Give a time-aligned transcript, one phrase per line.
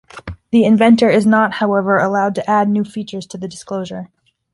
[0.49, 4.09] The inventor is not, however, allowed to add new features to the disclosure.